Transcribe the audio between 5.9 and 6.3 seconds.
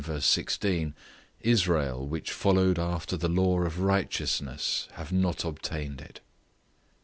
it."